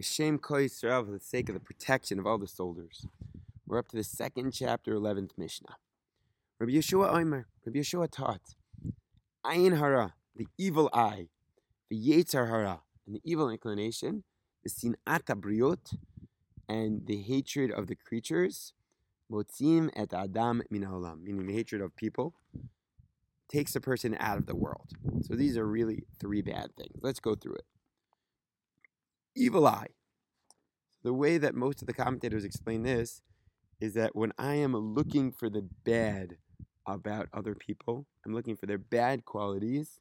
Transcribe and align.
Shem 0.00 0.38
Yisrael 0.38 1.06
for 1.06 1.10
the 1.10 1.20
sake 1.20 1.48
of 1.48 1.54
the 1.54 1.60
protection 1.60 2.18
of 2.18 2.26
all 2.26 2.36
the 2.36 2.46
soldiers. 2.46 3.06
We're 3.66 3.78
up 3.78 3.88
to 3.88 3.96
the 3.96 4.04
second 4.04 4.52
chapter, 4.52 4.94
11th 4.94 5.30
Mishnah. 5.38 5.76
Rabbi 6.58 6.72
Yehoshua 6.72 7.14
Omer, 7.14 7.46
Rabbi 7.64 7.78
Yehoshua 7.78 8.10
taught, 8.10 8.54
Ayin 9.44 9.78
Hara, 9.78 10.14
the 10.34 10.48
evil 10.58 10.90
eye, 10.92 11.28
the 11.88 11.96
Yetzer 11.96 12.48
Hara, 12.48 12.82
and 13.06 13.16
the 13.16 13.22
evil 13.24 13.48
inclination, 13.48 14.24
the 14.62 14.68
Sinat 14.70 15.22
Briot, 15.40 15.96
and 16.68 17.06
the 17.06 17.22
hatred 17.22 17.70
of 17.70 17.86
the 17.86 17.96
creatures, 17.96 18.74
Motzim 19.32 19.90
et 19.96 20.12
Adam 20.12 20.62
min 20.70 20.82
haolam, 20.82 21.22
meaning 21.22 21.46
the 21.46 21.54
hatred 21.54 21.80
of 21.80 21.96
people, 21.96 22.34
takes 23.48 23.74
a 23.74 23.80
person 23.80 24.16
out 24.20 24.36
of 24.36 24.46
the 24.46 24.56
world. 24.56 24.90
So 25.22 25.34
these 25.34 25.56
are 25.56 25.66
really 25.66 26.04
three 26.20 26.42
bad 26.42 26.76
things. 26.76 26.98
Let's 27.00 27.20
go 27.20 27.34
through 27.34 27.54
it. 27.54 27.64
Evil 29.38 29.66
eye. 29.66 29.88
The 31.02 31.12
way 31.12 31.36
that 31.36 31.54
most 31.54 31.82
of 31.82 31.86
the 31.86 31.92
commentators 31.92 32.42
explain 32.42 32.84
this 32.84 33.20
is 33.80 33.92
that 33.92 34.16
when 34.16 34.32
I 34.38 34.54
am 34.54 34.74
looking 34.74 35.30
for 35.30 35.50
the 35.50 35.68
bad 35.84 36.38
about 36.86 37.28
other 37.34 37.54
people, 37.54 38.06
I'm 38.24 38.32
looking 38.32 38.56
for 38.56 38.64
their 38.64 38.78
bad 38.78 39.26
qualities. 39.26 40.00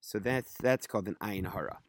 So 0.00 0.18
that's 0.18 0.54
that's 0.54 0.86
called 0.86 1.06
an 1.06 1.16
ayin 1.22 1.52
hara. 1.52 1.80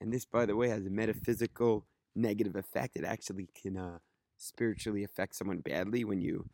And 0.00 0.12
this, 0.12 0.24
by 0.24 0.46
the 0.46 0.54
way, 0.54 0.68
has 0.68 0.86
a 0.86 0.90
metaphysical 0.90 1.84
negative 2.14 2.54
effect. 2.54 2.96
It 2.96 3.04
actually 3.04 3.48
can 3.60 3.76
uh, 3.76 3.98
spiritually 4.36 5.02
affect 5.02 5.34
someone 5.34 5.58
badly 5.58 6.04
when 6.04 6.20
you 6.20 6.48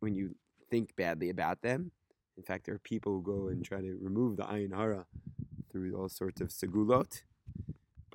when 0.00 0.14
you 0.14 0.34
think 0.70 0.96
badly 0.96 1.28
about 1.28 1.60
them. 1.60 1.90
In 2.38 2.42
fact, 2.42 2.64
there 2.64 2.74
are 2.74 2.78
people 2.78 3.12
who 3.12 3.22
go 3.22 3.48
and 3.48 3.62
try 3.62 3.82
to 3.82 3.98
remove 4.00 4.38
the 4.38 4.44
ayin 4.44 4.74
hara 4.74 5.04
through 5.70 5.94
all 5.94 6.08
sorts 6.08 6.40
of 6.40 6.48
segulot. 6.48 7.22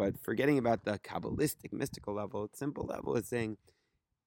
But 0.02 0.20
forgetting 0.20 0.58
about 0.58 0.84
the 0.84 0.98
kabbalistic, 0.98 1.72
mystical 1.72 2.16
level, 2.16 2.50
simple 2.56 2.88
level 2.88 3.16
is 3.18 3.28
saying, 3.28 3.58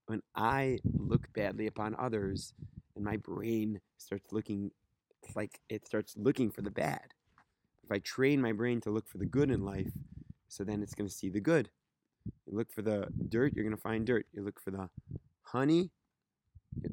when 0.07 0.23
I 0.37 0.79
look 0.85 1.33
badly 1.33 1.67
upon 1.67 1.97
others, 1.99 2.55
and 2.95 3.05
my 3.05 3.17
brain 3.17 3.81
starts 3.99 4.31
looking 4.31 4.71
like 5.35 5.59
it 5.69 5.85
starts 5.85 6.15
looking 6.17 6.53
for 6.53 6.63
the 6.63 6.71
bad. 6.71 7.13
If 7.83 7.91
I 7.91 7.99
train 7.99 8.41
my 8.41 8.53
brain 8.53 8.81
to 8.83 8.91
look 8.91 9.09
for 9.09 9.19
the 9.19 9.27
good 9.27 9.51
in 9.51 9.65
life, 9.65 9.91
so 10.47 10.63
then 10.63 10.81
it's 10.81 10.95
going 10.95 11.09
to 11.09 11.13
see 11.13 11.29
the 11.29 11.41
good. 11.41 11.71
You 12.47 12.57
look 12.57 12.71
for 12.71 12.83
the 12.83 13.09
dirt, 13.29 13.55
you're 13.57 13.65
going 13.65 13.75
to 13.75 13.83
find 13.83 14.07
dirt. 14.07 14.27
You 14.33 14.45
look 14.45 14.61
for 14.61 14.71
the 14.71 14.89
honey, 15.43 15.91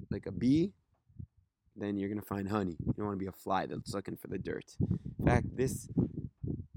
like 0.10 0.26
a 0.26 0.32
bee, 0.32 0.74
then 1.76 2.00
you're 2.00 2.10
going 2.10 2.20
to 2.20 2.26
find 2.26 2.50
honey. 2.50 2.78
You 2.84 2.94
don't 2.98 3.06
want 3.06 3.20
to 3.20 3.24
be 3.24 3.30
a 3.30 3.32
fly 3.32 3.68
that's 3.68 3.94
looking 3.94 4.18
for 4.18 4.28
the 4.28 4.40
dirt. 4.40 4.76
In 5.20 5.26
fact, 5.28 5.56
this, 5.56 5.88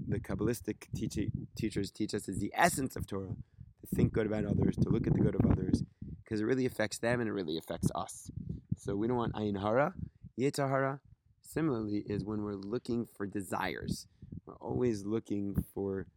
the 0.07 0.19
Kabbalistic 0.19 0.85
teach, 0.95 1.17
teachers 1.55 1.91
teach 1.91 2.13
us, 2.13 2.27
is 2.27 2.39
the 2.39 2.51
essence 2.55 2.95
of 2.95 3.07
Torah 3.07 3.35
to 3.81 3.95
think 3.95 4.13
good 4.13 4.27
about 4.27 4.45
others, 4.45 4.75
to 4.77 4.89
look 4.89 5.07
at 5.07 5.13
the 5.13 5.19
good 5.19 5.35
of 5.35 5.49
others, 5.49 5.83
because 6.23 6.41
it 6.41 6.45
really 6.45 6.65
affects 6.65 6.97
them 6.97 7.19
and 7.19 7.29
it 7.29 7.33
really 7.33 7.57
affects 7.57 7.89
us. 7.95 8.29
So 8.77 8.95
we 8.95 9.07
don't 9.07 9.17
want 9.17 9.33
ayin 9.33 9.59
hara. 9.61 9.93
Yetzer 10.39 10.69
hara, 10.69 10.99
similarly, 11.41 12.03
is 12.07 12.23
when 12.23 12.43
we're 12.43 12.55
looking 12.55 13.05
for 13.05 13.25
desires. 13.25 14.07
We're 14.45 14.55
always 14.55 15.05
looking 15.05 15.55
for, 15.73 16.07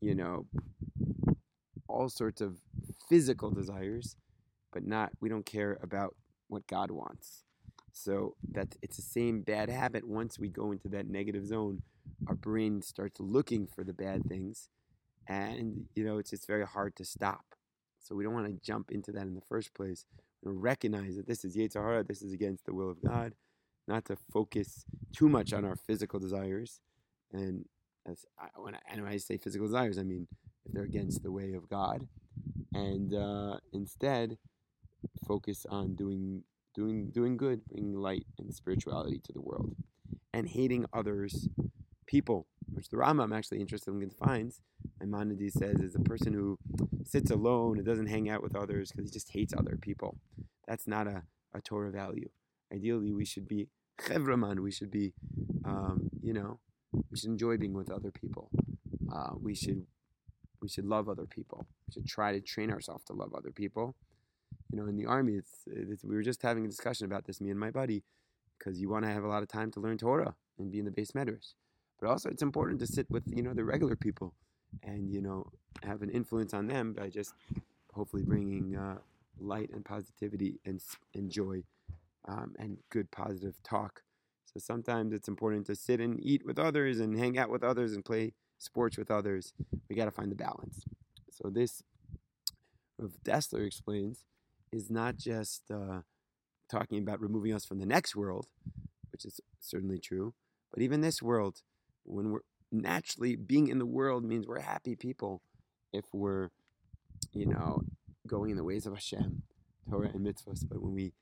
you 0.00 0.14
know, 0.14 0.46
all 1.88 2.08
sorts 2.08 2.40
of 2.40 2.58
physical 3.08 3.50
desires, 3.50 4.16
but 4.72 4.86
not 4.86 5.10
we 5.20 5.28
don't 5.28 5.46
care 5.46 5.78
about 5.82 6.14
what 6.48 6.66
God 6.66 6.90
wants. 6.90 7.44
So 7.92 8.36
that 8.52 8.76
it's 8.82 8.96
the 8.96 9.02
same 9.02 9.42
bad 9.42 9.68
habit. 9.68 10.06
Once 10.06 10.38
we 10.38 10.48
go 10.48 10.72
into 10.72 10.88
that 10.88 11.08
negative 11.08 11.46
zone, 11.46 11.82
our 12.26 12.34
brain 12.34 12.82
starts 12.82 13.20
looking 13.20 13.66
for 13.66 13.84
the 13.84 13.92
bad 13.92 14.24
things, 14.26 14.68
and 15.28 15.84
you 15.94 16.04
know 16.04 16.18
it's 16.18 16.30
just 16.30 16.46
very 16.46 16.66
hard 16.66 16.96
to 16.96 17.04
stop. 17.04 17.44
So 18.00 18.14
we 18.14 18.24
don't 18.24 18.34
want 18.34 18.46
to 18.46 18.66
jump 18.66 18.90
into 18.90 19.12
that 19.12 19.22
in 19.22 19.34
the 19.34 19.42
first 19.48 19.74
place. 19.74 20.04
We 20.42 20.52
recognize 20.52 21.16
that 21.16 21.26
this 21.28 21.44
is 21.44 21.56
Yetzer 21.56 21.74
Hara, 21.74 22.02
this 22.02 22.22
is 22.22 22.32
against 22.32 22.66
the 22.66 22.74
will 22.74 22.90
of 22.90 23.02
God. 23.02 23.34
Not 23.86 24.04
to 24.06 24.16
focus 24.32 24.84
too 25.12 25.28
much 25.28 25.52
on 25.52 25.64
our 25.64 25.76
physical 25.76 26.20
desires, 26.20 26.80
and 27.32 27.64
as 28.06 28.24
I, 28.38 28.46
when 28.56 28.74
I, 28.74 28.78
and 28.90 29.02
when 29.02 29.12
I 29.12 29.16
say 29.16 29.36
physical 29.38 29.66
desires, 29.66 29.98
I 29.98 30.02
mean 30.04 30.28
if 30.64 30.72
they're 30.72 30.84
against 30.84 31.22
the 31.22 31.32
way 31.32 31.54
of 31.54 31.68
God, 31.68 32.06
and 32.72 33.14
uh, 33.14 33.56
instead 33.72 34.38
focus 35.26 35.66
on 35.68 35.94
doing 35.94 36.44
doing 36.74 37.10
doing 37.10 37.36
good, 37.36 37.64
bringing 37.66 37.94
light 37.94 38.26
and 38.38 38.54
spirituality 38.54 39.20
to 39.24 39.32
the 39.32 39.40
world, 39.40 39.74
and 40.32 40.48
hating 40.48 40.86
others, 40.92 41.48
people, 42.06 42.46
which 42.72 42.88
the 42.88 42.96
Rambam 42.96 43.36
actually 43.36 43.60
interestingly 43.60 44.06
defines. 44.06 44.60
Maimonides 45.02 45.54
says 45.54 45.80
is 45.80 45.94
a 45.94 46.00
person 46.00 46.32
who 46.32 46.58
sits 47.04 47.30
alone 47.30 47.78
and 47.78 47.86
doesn't 47.86 48.06
hang 48.06 48.28
out 48.30 48.42
with 48.42 48.54
others 48.54 48.90
because 48.90 49.10
he 49.10 49.12
just 49.12 49.30
hates 49.30 49.52
other 49.56 49.76
people. 49.80 50.18
That's 50.66 50.86
not 50.86 51.06
a, 51.06 51.22
a 51.54 51.60
Torah 51.60 51.90
value. 51.90 52.28
Ideally, 52.72 53.12
we 53.12 53.24
should 53.24 53.48
be 53.48 53.68
chevraman. 54.00 54.60
We 54.60 54.70
should 54.70 54.90
be, 54.90 55.12
um, 55.64 56.08
you 56.22 56.32
know, 56.32 56.60
we 56.92 57.16
should 57.16 57.30
enjoy 57.30 57.56
being 57.56 57.74
with 57.74 57.90
other 57.90 58.10
people. 58.10 58.50
Uh, 59.12 59.32
we 59.40 59.54
should 59.54 59.86
we 60.60 60.68
should 60.68 60.84
love 60.84 61.08
other 61.08 61.26
people. 61.26 61.66
We 61.88 61.94
should 61.94 62.06
try 62.06 62.32
to 62.32 62.40
train 62.40 62.70
ourselves 62.70 63.04
to 63.06 63.12
love 63.12 63.34
other 63.34 63.50
people. 63.50 63.96
You 64.70 64.78
know, 64.78 64.86
in 64.86 64.96
the 64.96 65.06
army, 65.06 65.34
it's, 65.34 65.64
it's 65.66 66.04
we 66.04 66.14
were 66.14 66.22
just 66.22 66.42
having 66.42 66.64
a 66.64 66.68
discussion 66.68 67.04
about 67.04 67.26
this, 67.26 67.40
me 67.40 67.50
and 67.50 67.58
my 67.58 67.70
buddy, 67.70 68.04
because 68.58 68.80
you 68.80 68.88
want 68.88 69.04
to 69.04 69.10
have 69.10 69.24
a 69.24 69.28
lot 69.28 69.42
of 69.42 69.48
time 69.48 69.70
to 69.72 69.80
learn 69.80 69.98
Torah 69.98 70.34
and 70.58 70.70
be 70.70 70.78
in 70.78 70.84
the 70.84 70.90
beis 70.90 71.12
medrash. 71.12 71.54
But 72.00 72.08
also, 72.08 72.30
it's 72.30 72.42
important 72.42 72.80
to 72.80 72.86
sit 72.86 73.10
with 73.10 73.24
you 73.26 73.42
know 73.42 73.54
the 73.54 73.64
regular 73.64 73.96
people, 73.96 74.34
and 74.82 75.10
you 75.10 75.20
know 75.20 75.50
have 75.82 76.02
an 76.02 76.10
influence 76.10 76.54
on 76.54 76.66
them 76.66 76.92
by 76.92 77.08
just 77.08 77.34
hopefully 77.92 78.22
bringing 78.22 78.76
uh, 78.76 78.98
light 79.40 79.70
and 79.72 79.84
positivity 79.84 80.60
and 80.64 80.80
and 81.14 81.30
joy 81.30 81.62
um, 82.28 82.54
and 82.58 82.78
good 82.90 83.10
positive 83.10 83.54
talk. 83.62 84.02
So 84.44 84.60
sometimes 84.60 85.12
it's 85.12 85.28
important 85.28 85.66
to 85.66 85.74
sit 85.74 86.00
and 86.00 86.20
eat 86.22 86.44
with 86.44 86.58
others 86.58 87.00
and 87.00 87.18
hang 87.18 87.38
out 87.38 87.48
with 87.48 87.64
others 87.64 87.94
and 87.94 88.04
play 88.04 88.34
sports 88.58 88.98
with 88.98 89.10
others. 89.10 89.52
We 89.88 89.96
got 89.96 90.04
to 90.04 90.10
find 90.10 90.30
the 90.30 90.36
balance. 90.36 90.84
So 91.30 91.48
this, 91.48 91.82
Rav 92.98 93.12
Dessler 93.24 93.66
explains, 93.66 94.24
is 94.70 94.90
not 94.90 95.16
just 95.16 95.70
uh, 95.70 96.00
talking 96.68 96.98
about 96.98 97.20
removing 97.20 97.54
us 97.54 97.64
from 97.64 97.78
the 97.78 97.86
next 97.86 98.14
world, 98.14 98.46
which 99.10 99.24
is 99.24 99.40
certainly 99.58 99.98
true, 99.98 100.34
but 100.72 100.82
even 100.82 101.00
this 101.00 101.22
world, 101.22 101.62
when 102.04 102.30
we're 102.30 102.40
naturally 102.72 103.36
being 103.36 103.68
in 103.68 103.78
the 103.78 103.86
world 103.86 104.24
means 104.24 104.46
we're 104.46 104.60
happy 104.60 104.96
people 104.96 105.42
if 105.92 106.04
we're, 106.12 106.48
you 107.32 107.46
know, 107.46 107.82
going 108.26 108.50
in 108.50 108.56
the 108.56 108.64
ways 108.64 108.86
of 108.86 108.94
Hashem, 108.94 109.42
Torah 109.88 110.10
and 110.12 110.26
mitzvahs. 110.26 110.64
But 110.68 110.82
when 110.82 110.94
we 110.94 111.12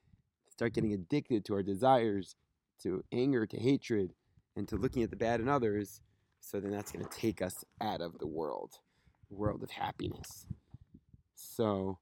start 0.49 0.73
getting 0.75 0.93
addicted 0.93 1.45
to 1.47 1.55
our 1.55 1.63
desires, 1.63 2.37
to 2.83 3.05
anger, 3.13 3.47
to 3.47 3.59
hatred, 3.59 4.15
and 4.57 4.69
to 4.69 4.77
looking 4.77 5.03
at 5.03 5.11
the 5.11 5.17
bad 5.17 5.41
in 5.41 5.49
others, 5.49 6.01
so 6.41 6.61
then 6.61 6.71
that's 6.71 6.93
going 6.93 7.05
to 7.05 7.11
take 7.11 7.43
us 7.43 7.65
out 7.81 8.01
of 8.01 8.19
the 8.19 8.27
world, 8.27 8.79
the 9.29 9.37
world 9.37 9.63
of 9.63 9.71
happiness. 9.71 10.47
So, 11.35 11.99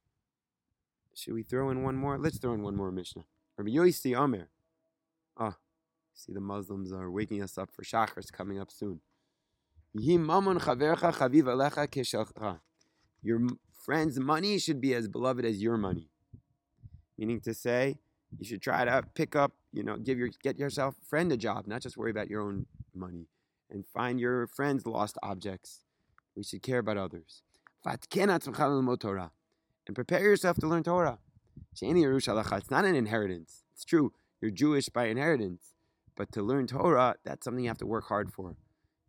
should 1.15 1.35
we 1.35 1.43
throw 1.43 1.71
in 1.71 1.83
one 1.83 1.97
more? 1.97 2.19
Let's 2.19 2.39
throw 2.39 2.53
in 2.55 2.63
one 2.63 2.77
more 2.77 2.93
Mishnah. 2.93 3.25
Rabbi 3.57 3.71
Yosi 3.71 4.17
Omer. 4.17 4.49
Ah, 5.37 5.57
see 6.15 6.33
the 6.33 6.41
Muslims 6.41 6.93
are 6.93 7.11
waking 7.11 7.43
us 7.43 7.59
up 7.59 7.71
for 7.73 7.83
Shachar. 7.83 8.31
coming 8.33 8.61
up 8.61 8.71
soon. 8.71 9.01
Your 13.23 13.41
friend's 13.73 14.21
money 14.21 14.59
should 14.59 14.81
be 14.81 14.95
as 14.95 15.09
beloved 15.09 15.45
as 15.45 15.63
your 15.63 15.77
money. 15.77 16.11
Meaning 17.17 17.41
to 17.41 17.55
say, 17.55 17.99
you 18.39 18.45
should 18.45 18.63
try 18.63 18.85
to 18.85 19.03
pick 19.15 19.35
up, 19.35 19.53
you 19.73 19.83
know, 19.83 19.97
give 19.97 20.19
your 20.19 20.29
get 20.43 20.59
yourself 20.59 20.95
friend 21.09 21.33
a 21.33 21.37
job, 21.37 21.67
not 21.67 21.83
just 21.83 21.97
worry 21.97 22.11
about 22.11 22.29
your 22.29 22.43
own 22.43 22.67
money 22.95 23.29
and 23.71 23.85
find 23.87 24.21
your 24.21 24.47
friends' 24.47 24.87
lost 24.87 25.19
objects. 25.23 25.85
We 26.37 26.43
should 26.43 26.63
care 26.63 26.79
about 26.79 26.97
others. 26.97 27.43
And 29.87 29.95
prepare 29.95 30.23
yourself 30.23 30.59
to 30.59 30.67
learn 30.67 30.83
Torah. 30.83 31.19
It's 31.73 32.71
not 32.71 32.85
an 32.85 32.95
inheritance. 32.95 33.65
It's 33.73 33.85
true, 33.85 34.13
you're 34.41 34.51
Jewish 34.51 34.89
by 34.89 35.07
inheritance. 35.07 35.73
But 36.17 36.33
to 36.33 36.43
learn 36.43 36.67
Torah, 36.67 37.17
that's 37.25 37.45
something 37.45 37.65
you 37.65 37.71
have 37.71 37.79
to 37.79 37.87
work 37.87 38.09
hard 38.09 38.33
for. 38.33 38.57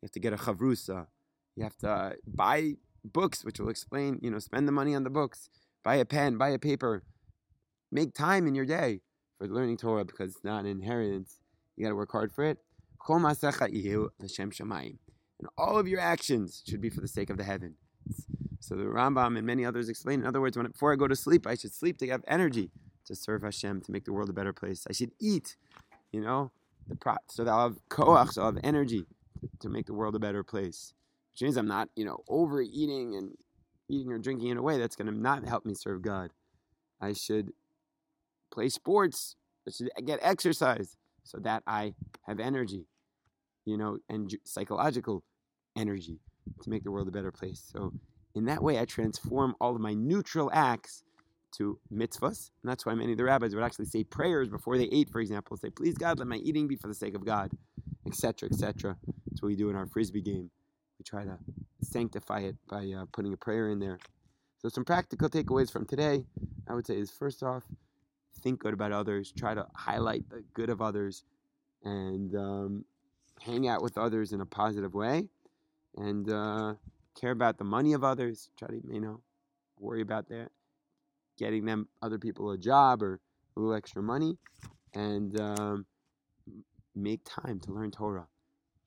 You 0.01 0.05
have 0.05 0.11
to 0.11 0.19
get 0.19 0.33
a 0.33 0.37
chavrusa. 0.37 1.07
You 1.55 1.63
have 1.63 1.77
to 1.79 1.89
uh, 1.89 2.13
buy 2.25 2.75
books, 3.03 3.43
which 3.43 3.59
will 3.59 3.69
explain, 3.69 4.19
you 4.21 4.31
know, 4.31 4.39
spend 4.39 4.67
the 4.67 4.71
money 4.71 4.95
on 4.95 5.03
the 5.03 5.09
books. 5.09 5.49
Buy 5.83 5.95
a 5.95 6.05
pen, 6.05 6.37
buy 6.37 6.49
a 6.49 6.59
paper. 6.59 7.03
Make 7.91 8.13
time 8.13 8.47
in 8.47 8.55
your 8.55 8.65
day 8.65 9.01
for 9.37 9.47
learning 9.47 9.77
Torah 9.77 10.05
because 10.05 10.35
it's 10.35 10.43
not 10.43 10.61
an 10.61 10.67
inheritance. 10.67 11.39
You 11.75 11.83
got 11.83 11.89
to 11.89 11.95
work 11.95 12.11
hard 12.11 12.31
for 12.31 12.43
it. 12.45 12.59
And 15.39 15.47
all 15.57 15.77
of 15.77 15.87
your 15.87 15.99
actions 15.99 16.63
should 16.67 16.81
be 16.81 16.89
for 16.89 17.01
the 17.01 17.07
sake 17.07 17.29
of 17.29 17.37
the 17.37 17.43
heaven. 17.43 17.75
So 18.59 18.75
the 18.75 18.83
Rambam 18.83 19.37
and 19.37 19.47
many 19.47 19.65
others 19.65 19.89
explain. 19.89 20.19
In 20.21 20.27
other 20.27 20.41
words, 20.41 20.57
when 20.57 20.67
before 20.67 20.91
I 20.93 20.95
go 20.95 21.07
to 21.07 21.15
sleep, 21.15 21.47
I 21.47 21.55
should 21.55 21.73
sleep 21.73 21.97
to 21.99 22.07
have 22.09 22.23
energy 22.27 22.71
to 23.05 23.15
serve 23.15 23.41
Hashem 23.41 23.81
to 23.81 23.91
make 23.91 24.05
the 24.05 24.13
world 24.13 24.29
a 24.29 24.33
better 24.33 24.53
place. 24.53 24.85
I 24.89 24.93
should 24.93 25.11
eat, 25.19 25.55
you 26.11 26.21
know, 26.21 26.51
the 26.87 26.95
pro- 26.95 27.15
so 27.27 27.43
that 27.43 27.51
I'll 27.51 27.69
have 27.69 27.79
koach, 27.89 28.33
so 28.33 28.41
I'll 28.41 28.53
have 28.53 28.61
energy 28.63 29.05
to 29.59 29.69
make 29.69 29.85
the 29.85 29.93
world 29.93 30.15
a 30.15 30.19
better 30.19 30.43
place. 30.43 30.93
Which 31.33 31.41
means 31.41 31.57
I'm 31.57 31.67
not, 31.67 31.89
you 31.95 32.05
know, 32.05 32.23
overeating 32.27 33.15
and 33.15 33.31
eating 33.87 34.11
or 34.11 34.19
drinking 34.19 34.49
in 34.49 34.57
a 34.57 34.61
way 34.61 34.77
that's 34.77 34.95
going 34.95 35.11
to 35.11 35.17
not 35.17 35.45
help 35.45 35.65
me 35.65 35.73
serve 35.73 36.01
God. 36.01 36.31
I 37.01 37.13
should 37.13 37.51
play 38.51 38.69
sports. 38.69 39.35
I 39.67 39.71
should 39.71 39.89
get 40.05 40.19
exercise 40.21 40.97
so 41.23 41.37
that 41.39 41.63
I 41.67 41.93
have 42.23 42.39
energy, 42.39 42.87
you 43.65 43.77
know, 43.77 43.99
and 44.09 44.35
psychological 44.43 45.23
energy 45.75 46.19
to 46.61 46.69
make 46.69 46.83
the 46.83 46.91
world 46.91 47.07
a 47.07 47.11
better 47.11 47.31
place. 47.31 47.63
So 47.71 47.93
in 48.35 48.45
that 48.45 48.63
way, 48.63 48.79
I 48.79 48.85
transform 48.85 49.55
all 49.59 49.75
of 49.75 49.81
my 49.81 49.93
neutral 49.93 50.49
acts 50.53 51.03
to 51.57 51.79
mitzvahs. 51.91 52.51
And 52.61 52.69
that's 52.69 52.85
why 52.85 52.93
many 52.93 53.13
of 53.13 53.17
the 53.17 53.23
rabbis 53.23 53.55
would 53.55 53.63
actually 53.63 53.85
say 53.85 54.03
prayers 54.03 54.49
before 54.49 54.77
they 54.77 54.85
ate, 54.85 55.09
for 55.09 55.19
example, 55.19 55.57
say, 55.57 55.69
please 55.69 55.97
God, 55.97 56.19
let 56.19 56.27
my 56.27 56.37
eating 56.37 56.67
be 56.67 56.75
for 56.75 56.87
the 56.87 56.93
sake 56.93 57.15
of 57.15 57.25
God, 57.25 57.51
etc., 58.05 58.49
etc. 58.51 58.97
That's 59.39 59.43
what 59.43 59.51
we 59.51 59.55
do 59.55 59.69
in 59.69 59.77
our 59.77 59.85
frisbee 59.85 60.21
game. 60.21 60.51
We 60.97 61.05
try 61.05 61.23
to 61.23 61.37
sanctify 61.81 62.41
it 62.41 62.57
by 62.69 62.91
uh, 62.91 63.05
putting 63.13 63.31
a 63.31 63.37
prayer 63.37 63.69
in 63.69 63.79
there. 63.79 63.97
So 64.57 64.67
some 64.67 64.83
practical 64.83 65.29
takeaways 65.29 65.71
from 65.71 65.85
today, 65.85 66.25
I 66.67 66.73
would 66.73 66.85
say, 66.85 66.97
is 66.97 67.09
first 67.09 67.41
off, 67.41 67.63
think 68.41 68.59
good 68.59 68.73
about 68.73 68.91
others. 68.91 69.31
Try 69.31 69.53
to 69.53 69.65
highlight 69.73 70.29
the 70.29 70.43
good 70.53 70.69
of 70.69 70.81
others, 70.81 71.23
and 71.85 72.35
um, 72.35 72.85
hang 73.39 73.65
out 73.69 73.81
with 73.81 73.97
others 73.97 74.33
in 74.33 74.41
a 74.41 74.45
positive 74.45 74.93
way, 74.93 75.29
and 75.95 76.29
uh, 76.29 76.73
care 77.17 77.31
about 77.31 77.57
the 77.57 77.63
money 77.63 77.93
of 77.93 78.03
others. 78.03 78.49
Try 78.57 78.67
to 78.67 78.81
you 78.91 78.99
know 78.99 79.21
worry 79.79 80.01
about 80.01 80.27
that 80.27 80.49
getting 81.37 81.63
them 81.63 81.87
other 82.01 82.19
people 82.19 82.51
a 82.51 82.57
job 82.57 83.01
or 83.01 83.21
a 83.55 83.59
little 83.61 83.73
extra 83.73 84.03
money, 84.03 84.37
and 84.93 85.39
um, 85.39 85.85
make 86.93 87.21
time 87.23 87.57
to 87.61 87.71
learn 87.71 87.89
Torah, 87.89 88.27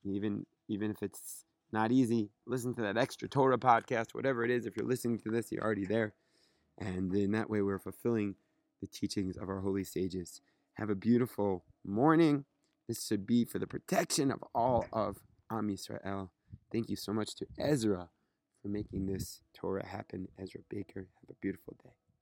even 0.05 0.45
even 0.67 0.91
if 0.91 1.01
it's 1.01 1.45
not 1.71 1.91
easy. 1.91 2.29
Listen 2.45 2.73
to 2.75 2.81
that 2.81 2.97
extra 2.97 3.27
Torah 3.27 3.57
podcast, 3.57 4.13
whatever 4.13 4.43
it 4.43 4.51
is. 4.51 4.65
If 4.65 4.77
you're 4.77 4.87
listening 4.87 5.19
to 5.19 5.29
this, 5.29 5.51
you're 5.51 5.63
already 5.63 5.85
there, 5.85 6.13
and 6.79 7.13
in 7.13 7.31
that 7.31 7.49
way, 7.49 7.61
we're 7.61 7.79
fulfilling 7.79 8.35
the 8.81 8.87
teachings 8.87 9.37
of 9.37 9.49
our 9.49 9.59
holy 9.59 9.83
sages. 9.83 10.41
Have 10.75 10.89
a 10.89 10.95
beautiful 10.95 11.63
morning. 11.85 12.45
This 12.87 13.05
should 13.05 13.25
be 13.25 13.45
for 13.45 13.59
the 13.59 13.67
protection 13.67 14.31
of 14.31 14.43
all 14.53 14.85
of 14.91 15.17
Am 15.49 15.69
Yisrael. 15.69 16.29
Thank 16.71 16.89
you 16.89 16.95
so 16.95 17.13
much 17.13 17.35
to 17.35 17.45
Ezra 17.57 18.09
for 18.61 18.67
making 18.67 19.05
this 19.05 19.41
Torah 19.53 19.85
happen. 19.85 20.27
Ezra 20.39 20.61
Baker, 20.69 21.07
have 21.21 21.29
a 21.29 21.39
beautiful 21.41 21.75
day. 21.83 22.02